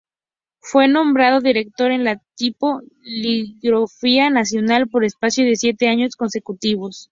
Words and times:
Fue 0.61 0.87
nombrado 0.87 1.41
Director 1.41 1.91
de 1.91 1.99
la 1.99 2.19
"Tipo-Litografía 2.33 4.31
Nacional" 4.31 4.87
por 4.89 5.03
espacio 5.05 5.45
de 5.45 5.55
siete 5.55 5.89
años 5.89 6.15
consecutivos. 6.15 7.07